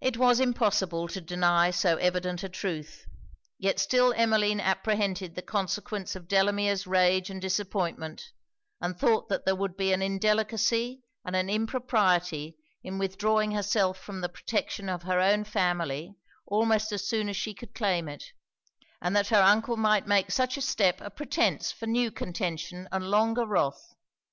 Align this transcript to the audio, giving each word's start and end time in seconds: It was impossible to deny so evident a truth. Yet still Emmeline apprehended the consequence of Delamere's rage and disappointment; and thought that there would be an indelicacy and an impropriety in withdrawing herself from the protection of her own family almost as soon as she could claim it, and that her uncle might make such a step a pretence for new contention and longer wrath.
It 0.00 0.16
was 0.16 0.38
impossible 0.38 1.08
to 1.08 1.20
deny 1.20 1.72
so 1.72 1.96
evident 1.96 2.44
a 2.44 2.48
truth. 2.48 3.04
Yet 3.58 3.80
still 3.80 4.14
Emmeline 4.16 4.60
apprehended 4.60 5.34
the 5.34 5.42
consequence 5.42 6.14
of 6.14 6.28
Delamere's 6.28 6.86
rage 6.86 7.30
and 7.30 7.42
disappointment; 7.42 8.30
and 8.80 8.96
thought 8.96 9.28
that 9.30 9.44
there 9.44 9.56
would 9.56 9.76
be 9.76 9.92
an 9.92 10.02
indelicacy 10.02 11.02
and 11.24 11.34
an 11.34 11.50
impropriety 11.50 12.56
in 12.84 12.96
withdrawing 12.96 13.50
herself 13.50 13.98
from 13.98 14.20
the 14.20 14.28
protection 14.28 14.88
of 14.88 15.02
her 15.02 15.18
own 15.20 15.42
family 15.42 16.14
almost 16.46 16.92
as 16.92 17.08
soon 17.08 17.28
as 17.28 17.36
she 17.36 17.54
could 17.54 17.74
claim 17.74 18.08
it, 18.08 18.22
and 19.02 19.16
that 19.16 19.30
her 19.30 19.42
uncle 19.42 19.76
might 19.76 20.06
make 20.06 20.30
such 20.30 20.56
a 20.56 20.60
step 20.62 21.00
a 21.00 21.10
pretence 21.10 21.72
for 21.72 21.86
new 21.88 22.12
contention 22.12 22.86
and 22.92 23.10
longer 23.10 23.44
wrath. 23.44 23.94